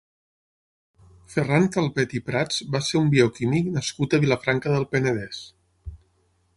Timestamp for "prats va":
2.31-2.83